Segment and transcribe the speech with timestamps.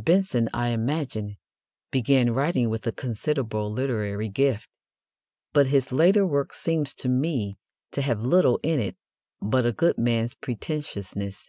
[0.00, 1.38] Benson, I imagine,
[1.90, 4.68] began writing with a considerable literary gift,
[5.54, 7.56] but his later work seems to me
[7.92, 8.98] to have little in it
[9.40, 11.48] but a good man's pretentiousness.